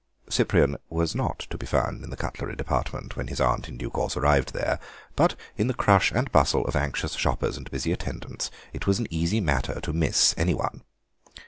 Cyprian 0.31 0.77
was 0.89 1.13
not 1.13 1.37
to 1.51 1.59
be 1.59 1.67
found 1.67 2.03
in 2.03 2.09
the 2.09 2.17
cutlery 2.17 2.55
department 2.55 3.15
when 3.15 3.27
his 3.27 3.39
aunt 3.39 3.69
in 3.69 3.77
due 3.77 3.91
course 3.91 4.17
arrived 4.17 4.51
there, 4.51 4.79
but 5.15 5.35
in 5.57 5.67
the 5.67 5.75
crush 5.75 6.11
and 6.11 6.31
bustle 6.31 6.65
of 6.65 6.75
anxious 6.75 7.13
shoppers 7.13 7.55
and 7.55 7.69
busy 7.69 7.91
attendants 7.91 8.49
it 8.73 8.87
was 8.87 8.97
an 8.97 9.05
easy 9.11 9.39
matter 9.39 9.79
to 9.81 9.93
miss 9.93 10.33
anyone. 10.39 10.81